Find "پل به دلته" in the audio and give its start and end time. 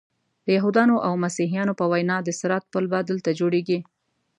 2.73-3.29